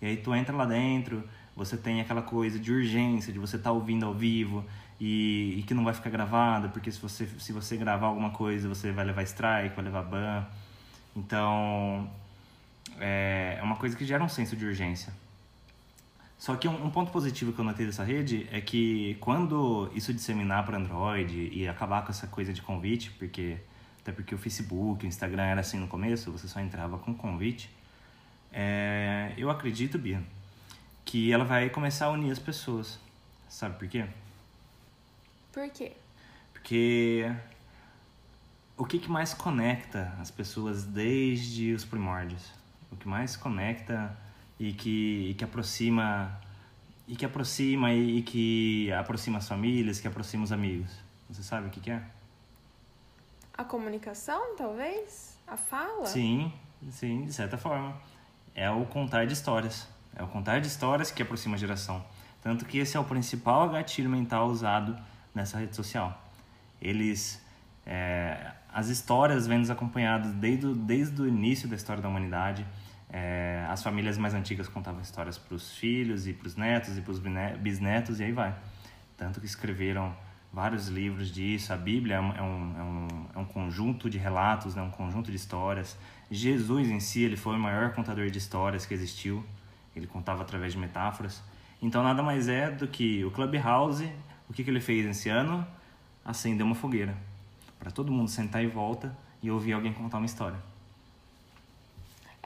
E 0.00 0.06
aí 0.06 0.16
tu 0.18 0.34
entra 0.34 0.54
lá 0.54 0.66
dentro, 0.66 1.24
você 1.54 1.76
tem 1.76 2.00
aquela 2.00 2.22
coisa 2.22 2.58
de 2.58 2.70
urgência, 2.72 3.32
de 3.32 3.38
você 3.38 3.56
estar 3.56 3.72
ouvindo 3.72 4.04
ao 4.06 4.12
vivo 4.14 4.64
e, 5.00 5.56
e 5.58 5.62
que 5.62 5.72
não 5.74 5.84
vai 5.84 5.94
ficar 5.94 6.10
gravado, 6.10 6.68
porque 6.70 6.92
se 6.92 7.00
você, 7.00 7.26
se 7.38 7.52
você 7.52 7.76
gravar 7.78 8.06
alguma 8.08 8.30
coisa, 8.30 8.68
você 8.68 8.92
vai 8.92 9.04
levar 9.04 9.22
strike, 9.22 9.74
vai 9.74 9.84
levar 9.84 10.02
ban. 10.02 10.44
Então, 11.14 12.10
é 13.00 13.56
é 13.58 13.62
uma 13.62 13.76
coisa 13.76 13.96
que 13.96 14.04
gera 14.04 14.22
um 14.22 14.28
senso 14.28 14.54
de 14.56 14.64
urgência. 14.66 15.12
Só 16.38 16.54
que 16.56 16.68
um, 16.68 16.86
um, 16.86 16.90
ponto 16.90 17.10
positivo 17.10 17.52
que 17.52 17.58
eu 17.58 17.64
notei 17.64 17.86
dessa 17.86 18.04
rede 18.04 18.46
é 18.52 18.60
que 18.60 19.16
quando 19.20 19.90
isso 19.94 20.12
disseminar 20.12 20.64
para 20.66 20.76
Android 20.76 21.50
e 21.52 21.66
acabar 21.66 22.04
com 22.04 22.10
essa 22.10 22.26
coisa 22.26 22.52
de 22.52 22.60
convite, 22.60 23.10
porque 23.12 23.58
até 24.00 24.12
porque 24.12 24.34
o 24.34 24.38
Facebook, 24.38 25.04
o 25.04 25.08
Instagram 25.08 25.44
era 25.44 25.60
assim 25.60 25.78
no 25.78 25.88
começo, 25.88 26.30
você 26.30 26.46
só 26.46 26.60
entrava 26.60 26.98
com 26.98 27.14
convite. 27.14 27.70
É, 28.52 29.32
eu 29.36 29.50
acredito, 29.50 29.98
Bia, 29.98 30.22
que 31.04 31.32
ela 31.32 31.44
vai 31.44 31.70
começar 31.70 32.06
a 32.06 32.10
unir 32.10 32.30
as 32.30 32.38
pessoas. 32.38 33.00
Sabe 33.48 33.78
por 33.78 33.88
quê? 33.88 34.06
Por 35.52 35.68
quê? 35.70 35.92
Porque 36.52 37.32
o 38.76 38.84
que, 38.84 38.98
que 38.98 39.10
mais 39.10 39.32
conecta 39.32 40.14
as 40.20 40.30
pessoas 40.30 40.84
desde 40.84 41.72
os 41.72 41.84
primórdios? 41.84 42.52
O 42.92 42.96
que 42.96 43.08
mais 43.08 43.36
conecta 43.36 44.16
e 44.58 44.72
que, 44.72 45.30
e 45.30 45.34
que 45.34 45.44
aproxima 45.44 46.40
e 47.08 47.14
que 47.14 47.24
aproxima 47.24 47.92
e 47.92 48.22
que 48.22 48.92
aproxima 48.92 49.38
as 49.38 49.48
famílias, 49.48 50.00
que 50.00 50.08
aproxima 50.08 50.42
os 50.44 50.52
amigos. 50.52 50.90
Você 51.28 51.42
sabe 51.42 51.68
o 51.68 51.70
que, 51.70 51.80
que 51.80 51.90
é? 51.90 52.02
A 53.56 53.64
comunicação, 53.64 54.56
talvez? 54.56 55.38
A 55.46 55.56
fala? 55.56 56.06
Sim, 56.06 56.52
sim, 56.90 57.24
de 57.24 57.32
certa 57.32 57.56
forma. 57.56 57.96
É 58.54 58.70
o 58.70 58.84
contar 58.86 59.26
de 59.26 59.32
histórias. 59.32 59.88
É 60.14 60.22
o 60.22 60.28
contar 60.28 60.60
de 60.60 60.66
histórias 60.66 61.10
que 61.10 61.22
aproxima 61.22 61.54
a 61.54 61.58
geração. 61.58 62.04
Tanto 62.42 62.64
que 62.64 62.78
esse 62.78 62.96
é 62.96 63.00
o 63.00 63.04
principal 63.04 63.68
gatilho 63.68 64.10
mental 64.10 64.48
usado 64.48 64.96
nessa 65.34 65.58
rede 65.58 65.76
social. 65.76 66.22
Eles, 66.80 67.42
é, 67.84 68.52
as 68.72 68.88
histórias 68.88 69.46
vêm 69.46 69.58
nos 69.58 69.70
acompanhados 69.70 70.32
desde, 70.32 70.74
desde 70.74 71.22
o 71.22 71.26
início 71.26 71.68
da 71.68 71.76
história 71.76 72.02
da 72.02 72.08
humanidade 72.08 72.66
é, 73.18 73.64
as 73.70 73.82
famílias 73.82 74.18
mais 74.18 74.34
antigas 74.34 74.68
contavam 74.68 75.00
histórias 75.00 75.38
para 75.38 75.54
os 75.54 75.72
filhos 75.72 76.26
e 76.26 76.34
para 76.34 76.46
os 76.46 76.54
netos 76.54 76.98
e 76.98 77.00
para 77.00 77.12
os 77.12 77.18
bisnetos 77.58 78.20
e 78.20 78.24
aí 78.24 78.32
vai. 78.32 78.54
Tanto 79.16 79.40
que 79.40 79.46
escreveram 79.46 80.14
vários 80.52 80.88
livros 80.88 81.32
disso. 81.32 81.72
A 81.72 81.78
Bíblia 81.78 82.16
é 82.16 82.20
um, 82.20 82.32
é 82.36 82.42
um, 82.42 83.26
é 83.34 83.38
um 83.38 83.42
é 83.42 83.44
conjunto 83.46 84.10
de 84.10 84.18
relatos, 84.18 84.74
né? 84.74 84.82
um 84.82 84.90
conjunto 84.90 85.30
de 85.30 85.36
histórias. 85.36 85.96
Jesus 86.30 86.90
em 86.90 87.00
si 87.00 87.22
ele 87.22 87.38
foi 87.38 87.56
o 87.56 87.58
maior 87.58 87.94
contador 87.94 88.28
de 88.28 88.36
histórias 88.36 88.84
que 88.84 88.92
existiu. 88.92 89.42
Ele 89.94 90.06
contava 90.06 90.42
através 90.42 90.74
de 90.74 90.78
metáforas. 90.78 91.42
Então 91.80 92.02
nada 92.02 92.22
mais 92.22 92.48
é 92.48 92.70
do 92.70 92.86
que 92.86 93.24
o 93.24 93.30
Clubhouse. 93.30 94.12
O 94.46 94.52
que, 94.52 94.62
que 94.62 94.68
ele 94.68 94.80
fez 94.80 95.06
esse 95.06 95.30
ano? 95.30 95.66
Acender 96.22 96.66
uma 96.66 96.74
fogueira 96.74 97.16
para 97.78 97.90
todo 97.90 98.12
mundo 98.12 98.28
sentar 98.28 98.62
em 98.62 98.68
volta 98.68 99.16
e 99.42 99.50
ouvir 99.50 99.72
alguém 99.72 99.94
contar 99.94 100.18
uma 100.18 100.26
história. 100.26 100.75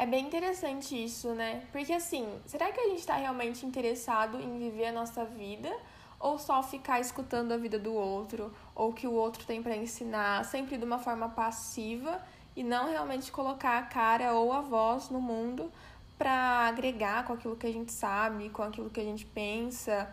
É 0.01 0.07
bem 0.07 0.25
interessante 0.25 1.05
isso, 1.05 1.35
né? 1.35 1.63
Porque 1.71 1.93
assim, 1.93 2.27
será 2.47 2.73
que 2.73 2.81
a 2.81 2.89
gente 2.89 3.01
está 3.01 3.17
realmente 3.17 3.67
interessado 3.67 4.41
em 4.41 4.59
viver 4.59 4.87
a 4.87 4.93
nossa 4.93 5.27
vida? 5.27 5.71
Ou 6.19 6.39
só 6.39 6.63
ficar 6.63 7.01
escutando 7.01 7.53
a 7.53 7.59
vida 7.59 7.79
do 7.79 7.93
outro? 7.93 8.51
Ou 8.75 8.95
que 8.95 9.07
o 9.07 9.13
outro 9.13 9.45
tem 9.45 9.63
para 9.63 9.77
ensinar, 9.77 10.43
sempre 10.47 10.79
de 10.79 10.87
uma 10.87 10.99
forma 10.99 11.29
passiva 11.29 12.19
e 12.57 12.65
não 12.65 12.89
realmente 12.89 13.31
colocar 13.31 13.77
a 13.77 13.83
cara 13.83 14.33
ou 14.33 14.55
a 14.55 14.63
voz 14.63 15.11
no 15.11 15.21
mundo 15.21 15.71
para 16.17 16.33
agregar 16.67 17.27
com 17.27 17.35
aquilo 17.35 17.55
que 17.55 17.67
a 17.67 17.73
gente 17.73 17.93
sabe, 17.93 18.49
com 18.49 18.63
aquilo 18.63 18.89
que 18.89 19.01
a 19.01 19.05
gente 19.05 19.27
pensa. 19.27 20.11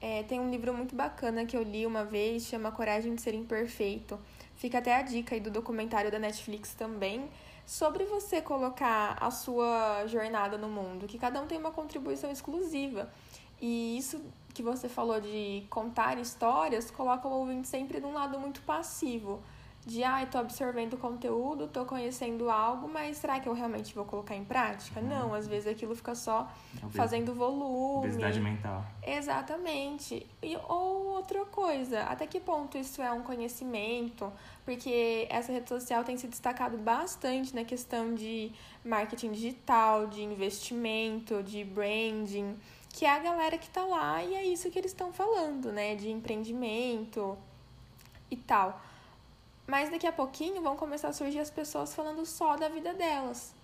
É, 0.00 0.24
tem 0.24 0.40
um 0.40 0.50
livro 0.50 0.74
muito 0.74 0.96
bacana 0.96 1.46
que 1.46 1.56
eu 1.56 1.62
li 1.62 1.86
uma 1.86 2.04
vez, 2.04 2.42
chama 2.42 2.72
Coragem 2.72 3.14
de 3.14 3.22
Ser 3.22 3.34
Imperfeito. 3.34 4.18
Fica 4.56 4.78
até 4.78 4.96
a 4.96 5.02
dica 5.02 5.36
aí 5.36 5.40
do 5.40 5.48
documentário 5.48 6.10
da 6.10 6.18
Netflix 6.18 6.74
também 6.74 7.30
sobre 7.68 8.06
você 8.06 8.40
colocar 8.40 9.18
a 9.20 9.30
sua 9.30 10.06
jornada 10.06 10.56
no 10.56 10.70
mundo, 10.70 11.06
que 11.06 11.18
cada 11.18 11.38
um 11.38 11.46
tem 11.46 11.58
uma 11.58 11.70
contribuição 11.70 12.30
exclusiva. 12.30 13.10
E 13.60 13.98
isso 13.98 14.22
que 14.54 14.62
você 14.62 14.88
falou 14.88 15.20
de 15.20 15.66
contar 15.68 16.18
histórias 16.18 16.90
coloca 16.90 17.28
o 17.28 17.30
ouvinte 17.30 17.68
sempre 17.68 18.00
num 18.00 18.14
lado 18.14 18.40
muito 18.40 18.62
passivo. 18.62 19.42
De, 19.88 20.04
ah, 20.04 20.22
estou 20.22 20.40
absorvendo 20.40 20.98
conteúdo, 20.98 21.64
estou 21.64 21.86
conhecendo 21.86 22.50
algo, 22.50 22.86
mas 22.88 23.16
será 23.16 23.40
que 23.40 23.48
eu 23.48 23.54
realmente 23.54 23.94
vou 23.94 24.04
colocar 24.04 24.36
em 24.36 24.44
prática? 24.44 25.00
Uhum. 25.00 25.08
Não, 25.08 25.34
às 25.34 25.48
vezes 25.48 25.66
aquilo 25.66 25.96
fica 25.96 26.14
só 26.14 26.46
fazendo 26.90 27.34
volume. 27.34 28.08
Obesidade 28.08 28.40
mental. 28.40 28.84
Exatamente. 29.02 30.26
E, 30.42 30.56
ou 30.68 31.06
outra 31.14 31.44
coisa, 31.46 32.02
até 32.02 32.26
que 32.26 32.38
ponto 32.38 32.76
isso 32.76 33.00
é 33.00 33.10
um 33.10 33.22
conhecimento? 33.22 34.30
porque 34.68 35.26
essa 35.30 35.50
rede 35.50 35.66
social 35.66 36.04
tem 36.04 36.18
se 36.18 36.26
destacado 36.26 36.76
bastante 36.76 37.54
na 37.54 37.64
questão 37.64 38.14
de 38.14 38.52
marketing 38.84 39.32
digital, 39.32 40.08
de 40.08 40.22
investimento, 40.22 41.42
de 41.42 41.64
branding, 41.64 42.54
que 42.92 43.06
é 43.06 43.10
a 43.10 43.18
galera 43.18 43.56
que 43.56 43.70
tá 43.70 43.82
lá 43.86 44.22
e 44.22 44.34
é 44.34 44.44
isso 44.44 44.70
que 44.70 44.78
eles 44.78 44.90
estão 44.90 45.10
falando, 45.10 45.72
né? 45.72 45.94
De 45.94 46.10
empreendimento 46.10 47.34
e 48.30 48.36
tal. 48.36 48.78
Mas 49.68 49.90
daqui 49.90 50.06
a 50.06 50.12
pouquinho 50.12 50.62
vão 50.62 50.76
começar 50.76 51.08
a 51.08 51.12
surgir 51.12 51.40
as 51.40 51.50
pessoas 51.50 51.94
falando 51.94 52.24
só 52.24 52.56
da 52.56 52.70
vida 52.70 52.94
delas. 52.94 53.54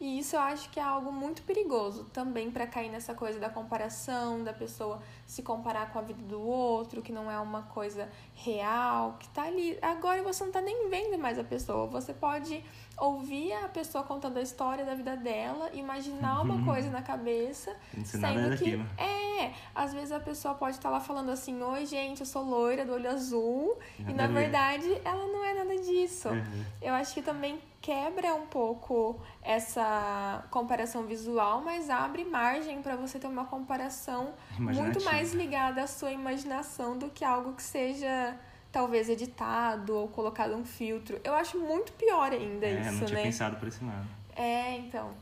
E 0.00 0.18
isso 0.18 0.34
eu 0.34 0.40
acho 0.40 0.70
que 0.70 0.80
é 0.80 0.82
algo 0.82 1.12
muito 1.12 1.42
perigoso 1.42 2.04
também 2.04 2.50
para 2.50 2.66
cair 2.66 2.88
nessa 2.88 3.12
coisa 3.12 3.38
da 3.38 3.50
comparação, 3.50 4.42
da 4.42 4.54
pessoa 4.54 5.02
se 5.26 5.42
comparar 5.42 5.92
com 5.92 5.98
a 5.98 6.02
vida 6.02 6.22
do 6.22 6.40
outro, 6.40 7.02
que 7.02 7.12
não 7.12 7.30
é 7.30 7.38
uma 7.38 7.64
coisa 7.64 8.08
real, 8.34 9.18
que 9.20 9.28
tá 9.28 9.42
ali. 9.42 9.78
Agora 9.82 10.22
você 10.22 10.42
não 10.42 10.50
tá 10.50 10.62
nem 10.62 10.88
vendo 10.88 11.18
mais 11.18 11.38
a 11.38 11.44
pessoa. 11.44 11.86
Você 11.88 12.14
pode 12.14 12.64
ouvir 13.00 13.52
a 13.54 13.68
pessoa 13.68 14.04
contando 14.04 14.36
a 14.36 14.42
história 14.42 14.84
da 14.84 14.94
vida 14.94 15.16
dela, 15.16 15.70
imaginar 15.72 16.42
uma 16.42 16.54
uhum. 16.54 16.64
coisa 16.64 16.90
na 16.90 17.02
cabeça, 17.02 17.74
sendo 18.04 18.56
que 18.58 18.78
é, 19.02 19.52
às 19.74 19.92
vezes 19.92 20.12
a 20.12 20.20
pessoa 20.20 20.54
pode 20.54 20.76
estar 20.76 20.90
tá 20.90 20.96
lá 20.96 21.00
falando 21.00 21.30
assim: 21.30 21.60
"Oi, 21.62 21.86
gente, 21.86 22.20
eu 22.20 22.26
sou 22.26 22.42
loira 22.44 22.84
do 22.84 22.92
olho 22.92 23.10
azul", 23.10 23.78
e 23.98 24.12
na 24.12 24.26
verdade 24.26 25.00
ela 25.04 25.26
não 25.26 25.44
é 25.44 25.54
nada 25.54 25.76
disso. 25.78 26.28
Uhum. 26.28 26.64
Eu 26.82 26.94
acho 26.94 27.14
que 27.14 27.22
também 27.22 27.58
quebra 27.80 28.34
um 28.34 28.46
pouco 28.46 29.18
essa 29.42 30.44
comparação 30.50 31.04
visual, 31.04 31.62
mas 31.62 31.88
abre 31.88 32.24
margem 32.24 32.82
para 32.82 32.94
você 32.96 33.18
ter 33.18 33.26
uma 33.26 33.46
comparação 33.46 34.34
muito 34.58 35.02
mais 35.04 35.32
ligada 35.32 35.82
à 35.82 35.86
sua 35.86 36.12
imaginação 36.12 36.98
do 36.98 37.08
que 37.08 37.24
algo 37.24 37.54
que 37.54 37.62
seja 37.62 38.38
talvez 38.72 39.08
editado 39.08 39.96
ou 39.96 40.08
colocado 40.08 40.54
um 40.54 40.64
filtro. 40.64 41.20
Eu 41.24 41.34
acho 41.34 41.58
muito 41.58 41.92
pior 41.92 42.32
ainda 42.32 42.66
é, 42.66 42.80
isso, 42.80 42.82
né? 42.82 42.90
não 42.92 43.06
tinha 43.06 43.18
né? 43.18 43.24
pensado 43.24 43.56
por 43.56 43.68
esse 43.68 43.84
lado. 43.84 44.06
É, 44.36 44.76
então. 44.76 45.12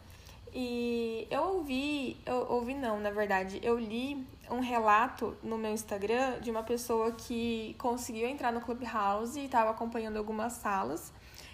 E 0.52 1.26
eu 1.31 1.43
ouvi, 1.43 2.17
eu 2.25 2.47
ouvi 2.50 2.75
não, 2.75 2.99
na 2.99 3.11
verdade, 3.11 3.61
eu 3.62 3.78
li 3.78 4.26
um 4.50 4.61
relato 4.61 5.37
no 5.43 5.59
meu 5.59 5.73
Instagram 5.73 6.40
de 6.40 6.50
uma 6.50 6.62
pessoa 6.62 7.12
que 7.12 7.76
conseguiu 7.78 8.26
entrar 8.26 8.52
no 8.52 8.61
Clubhouse 8.61 9.38
e 9.38 9.45
estava 9.45 9.71
acompanhando 9.71 10.17
algumas 10.17 10.55
salas. 10.55 11.12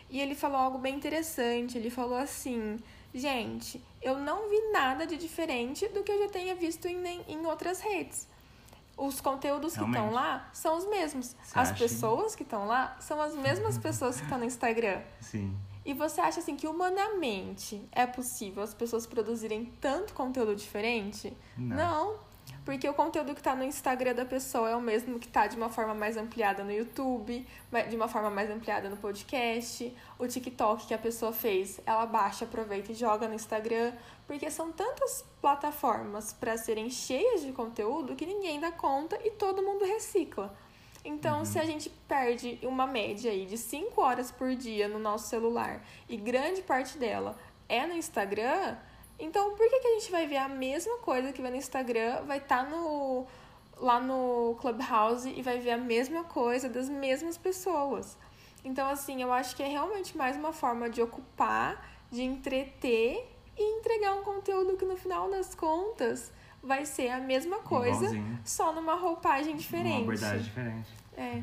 E 0.09 0.21
ele 0.21 0.35
falou 0.35 0.59
algo 0.59 0.79
bem 0.79 0.95
interessante. 0.95 1.77
Ele 1.77 1.91
falou 1.91 2.17
assim: 2.17 2.79
gente, 3.13 3.83
eu 4.01 4.19
não 4.19 4.49
vi 4.49 4.71
nada 4.71 5.07
de 5.07 5.17
diferente 5.17 5.89
do 5.89 6.03
que 6.03 6.13
eu 6.13 6.23
já 6.25 6.29
tenha 6.29 6.55
visto 6.55 6.87
em, 6.87 7.03
em 7.27 7.47
outras 7.47 7.81
redes. 7.81 8.29
Os 8.97 9.21
conteúdos 9.21 9.75
Realmente. 9.75 9.97
que 9.97 10.05
estão 10.05 10.15
lá 10.15 10.49
são 10.53 10.77
os 10.77 10.87
mesmos. 10.89 11.35
Você 11.43 11.59
as 11.59 11.73
pessoas 11.73 12.35
que 12.35 12.43
estão 12.43 12.67
lá 12.67 12.97
são 13.01 13.21
as 13.21 13.35
mesmas 13.35 13.77
pessoas 13.79 14.17
que 14.17 14.23
estão 14.23 14.39
no 14.39 14.45
Instagram. 14.45 15.01
Sim. 15.21 15.57
E 15.85 15.93
você 15.93 16.21
acha 16.21 16.41
assim 16.41 16.57
que 16.57 16.67
humanamente 16.67 17.87
é 17.93 18.07
possível 18.07 18.63
as 18.63 18.73
pessoas 18.73 19.07
produzirem 19.07 19.67
tanto 19.81 20.15
conteúdo 20.15 20.57
diferente? 20.57 21.37
Não. 21.57 21.77
Não. 21.77 22.17
Porque 22.65 22.89
o 22.89 22.95
conteúdo 22.95 23.35
que 23.35 23.41
está 23.41 23.55
no 23.55 23.63
Instagram 23.63 24.15
da 24.15 24.25
pessoa 24.25 24.71
é 24.71 24.77
o 24.77 24.81
mesmo 24.81 25.19
que 25.19 25.27
está 25.27 25.47
de 25.47 25.55
uma 25.55 25.69
forma 25.69 25.93
mais 25.93 26.17
ampliada 26.17 26.65
no 26.65 26.73
YouTube, 26.73 27.47
de 27.91 27.97
uma 27.97 28.09
forma 28.09 28.31
mais 28.31 28.51
ampliada 28.51 28.89
no 28.89 28.97
podcast. 28.97 29.95
O 30.19 30.27
TikTok 30.27 30.87
que 30.87 30.95
a 30.95 30.99
pessoa 30.99 31.31
fez, 31.31 31.79
ela 31.85 32.07
baixa, 32.07 32.47
aproveita 32.47 32.93
e 32.93 32.95
joga 32.95 33.29
no 33.29 33.35
Instagram. 33.35 33.93
Porque 34.27 34.51
são 34.51 34.73
tantas 34.73 35.23
plataformas 35.43 36.33
para 36.33 36.57
serem 36.57 36.89
cheias 36.89 37.43
de 37.43 37.53
conteúdo 37.53 38.17
que 38.17 38.25
ninguém 38.25 38.59
dá 38.59 38.73
conta 38.73 39.19
e 39.23 39.31
todo 39.31 39.63
mundo 39.63 39.85
recicla. 39.85 40.57
Então, 41.05 41.41
uhum. 41.41 41.45
se 41.45 41.59
a 41.59 41.65
gente 41.67 41.91
perde 42.09 42.59
uma 42.63 42.87
média 42.87 43.31
aí 43.31 43.45
de 43.45 43.59
5 43.59 44.01
horas 44.01 44.33
por 44.33 44.55
dia 44.55 44.89
no 44.89 44.99
nosso 44.99 45.29
celular 45.29 45.85
e 46.09 46.17
grande 46.17 46.63
parte 46.63 46.97
dela 46.97 47.37
é 47.69 47.87
no 47.87 47.95
Instagram, 47.95 48.77
então, 49.19 49.55
por 49.55 49.69
que, 49.69 49.81
que 49.81 49.87
a 49.87 49.93
gente 49.99 50.11
vai 50.11 50.27
ver 50.27 50.39
a 50.39 50.49
mesma 50.49 50.99
coisa 50.99 51.33
que 51.33 51.41
vê 51.41 51.51
no 51.51 51.57
Instagram, 51.57 52.23
vai 52.25 52.39
estar 52.39 52.65
tá 52.65 52.71
no, 52.71 53.27
lá 53.77 54.01
no 54.01 54.57
Clubhouse 54.61 55.29
e 55.29 55.43
vai 55.43 55.59
ver 55.59 55.73
a 55.73 55.79
mesma 55.79 56.25
coisa 56.25 56.69
das 56.69 56.89
mesmas 56.89 57.37
pessoas? 57.37 58.17
Então, 58.65 58.89
assim, 58.89 59.23
eu 59.23 59.33
acho 59.33 59.55
que 59.55 59.63
é 59.63 59.69
realmente 59.69 60.17
mais 60.17 60.37
uma 60.37 60.53
forma 60.53 60.89
de 60.89 61.03
ocupar, 61.03 61.87
de 62.11 62.23
entreter 62.23 63.31
e 63.57 63.79
entregar 63.79 64.15
um 64.15 64.23
conteúdo 64.23 64.77
que 64.77 64.85
no 64.85 64.97
final 64.97 65.31
das 65.31 65.55
contas 65.55 66.33
vai 66.63 66.87
ser 66.87 67.11
a 67.11 67.21
mesma 67.21 67.59
coisa, 67.59 68.07
Igualzinho. 68.07 68.41
só 68.45 68.73
numa 68.73 68.95
roupagem 68.95 69.55
diferente. 69.55 69.97
Uma 69.97 70.15
abordagem 70.15 70.43
diferente. 70.43 70.89
É. 71.17 71.43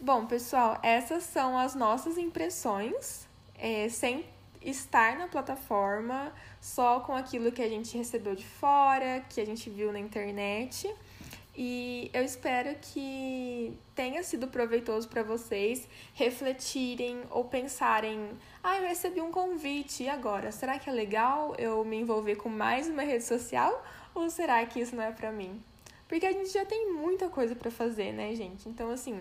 Bom, 0.00 0.24
pessoal, 0.24 0.78
essas 0.82 1.24
são 1.24 1.58
as 1.58 1.74
nossas 1.74 2.16
impressões, 2.16 3.28
é, 3.54 3.86
sem 3.90 4.24
estar 4.62 5.16
na 5.18 5.26
plataforma 5.26 6.32
só 6.60 7.00
com 7.00 7.14
aquilo 7.14 7.52
que 7.52 7.62
a 7.62 7.68
gente 7.68 7.96
recebeu 7.96 8.34
de 8.34 8.44
fora, 8.44 9.24
que 9.28 9.40
a 9.40 9.44
gente 9.44 9.70
viu 9.70 9.92
na 9.92 9.98
internet. 9.98 10.92
E 11.56 12.10
eu 12.14 12.22
espero 12.22 12.74
que 12.80 13.76
tenha 13.94 14.22
sido 14.22 14.48
proveitoso 14.48 15.08
para 15.08 15.22
vocês 15.22 15.86
refletirem 16.14 17.22
ou 17.30 17.44
pensarem: 17.44 18.30
ah, 18.62 18.76
eu 18.78 18.88
recebi 18.88 19.20
um 19.20 19.32
convite, 19.32 20.04
e 20.04 20.08
agora? 20.08 20.52
Será 20.52 20.78
que 20.78 20.88
é 20.88 20.92
legal 20.92 21.54
eu 21.58 21.84
me 21.84 21.96
envolver 21.96 22.36
com 22.36 22.48
mais 22.48 22.88
uma 22.88 23.02
rede 23.02 23.24
social? 23.24 23.84
Ou 24.14 24.30
será 24.30 24.64
que 24.64 24.80
isso 24.80 24.94
não 24.94 25.02
é 25.02 25.10
para 25.10 25.30
mim? 25.32 25.60
Porque 26.08 26.26
a 26.26 26.32
gente 26.32 26.50
já 26.50 26.64
tem 26.64 26.92
muita 26.92 27.28
coisa 27.28 27.54
para 27.54 27.70
fazer, 27.70 28.12
né, 28.12 28.34
gente? 28.34 28.68
Então, 28.68 28.90
assim, 28.90 29.20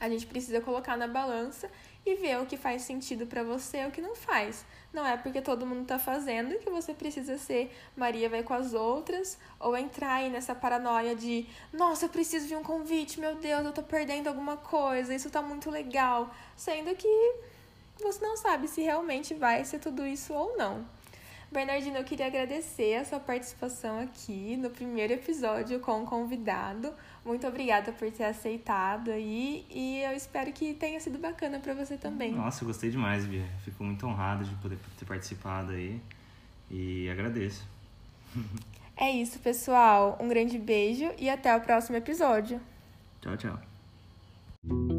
a 0.00 0.08
gente 0.08 0.26
precisa 0.26 0.60
colocar 0.60 0.96
na 0.96 1.06
balança 1.06 1.70
e 2.04 2.14
ver 2.14 2.40
o 2.40 2.46
que 2.46 2.56
faz 2.56 2.82
sentido 2.82 3.26
para 3.26 3.42
você 3.42 3.78
e 3.78 3.86
o 3.86 3.90
que 3.90 4.00
não 4.00 4.14
faz. 4.14 4.64
Não 4.92 5.06
é 5.06 5.16
porque 5.16 5.42
todo 5.42 5.66
mundo 5.66 5.86
tá 5.86 5.98
fazendo 5.98 6.58
que 6.58 6.70
você 6.70 6.94
precisa 6.94 7.36
ser 7.36 7.70
Maria 7.96 8.28
vai 8.28 8.42
com 8.42 8.54
as 8.54 8.72
outras 8.72 9.38
ou 9.60 9.76
entrar 9.76 10.14
aí 10.14 10.30
nessa 10.30 10.54
paranoia 10.54 11.14
de, 11.14 11.46
nossa, 11.72 12.06
eu 12.06 12.08
preciso 12.08 12.48
de 12.48 12.56
um 12.56 12.62
convite, 12.62 13.20
meu 13.20 13.34
Deus, 13.34 13.64
eu 13.64 13.72
tô 13.72 13.82
perdendo 13.82 14.28
alguma 14.28 14.56
coisa, 14.56 15.14
isso 15.14 15.28
tá 15.28 15.42
muito 15.42 15.70
legal, 15.70 16.34
sendo 16.56 16.94
que 16.94 17.34
você 18.00 18.24
não 18.24 18.36
sabe 18.36 18.68
se 18.68 18.80
realmente 18.80 19.34
vai 19.34 19.64
ser 19.64 19.78
tudo 19.78 20.06
isso 20.06 20.32
ou 20.32 20.56
não. 20.56 20.86
Bernardino, 21.50 21.96
eu 21.96 22.04
queria 22.04 22.26
agradecer 22.26 22.96
a 22.96 23.04
sua 23.04 23.18
participação 23.18 23.98
aqui 24.00 24.56
no 24.58 24.68
primeiro 24.68 25.14
episódio 25.14 25.80
com 25.80 26.02
o 26.02 26.06
convidado. 26.06 26.92
Muito 27.24 27.46
obrigada 27.46 27.90
por 27.90 28.10
ter 28.10 28.24
aceitado 28.24 29.10
aí 29.10 29.64
e 29.70 30.02
eu 30.02 30.12
espero 30.12 30.52
que 30.52 30.74
tenha 30.74 31.00
sido 31.00 31.18
bacana 31.18 31.58
para 31.58 31.72
você 31.72 31.96
também. 31.96 32.32
Nossa, 32.32 32.64
eu 32.64 32.68
gostei 32.68 32.90
demais, 32.90 33.24
Bia. 33.24 33.46
Fico 33.64 33.82
muito 33.82 34.06
honrado 34.06 34.44
de 34.44 34.54
poder 34.56 34.78
ter 34.98 35.06
participado 35.06 35.72
aí 35.72 36.00
e 36.70 37.08
agradeço. 37.10 37.66
É 39.00 39.12
isso, 39.12 39.38
pessoal. 39.38 40.18
Um 40.20 40.28
grande 40.28 40.58
beijo 40.58 41.08
e 41.16 41.30
até 41.30 41.54
o 41.54 41.60
próximo 41.60 41.96
episódio. 41.96 42.60
Tchau, 43.20 43.36
tchau. 43.36 44.97